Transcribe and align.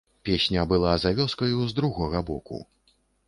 Песня 0.27 0.61
была 0.71 0.93
за 1.03 1.11
вёскаю, 1.19 1.59
з 1.73 1.77
другога 1.79 2.25
боку. 2.31 2.63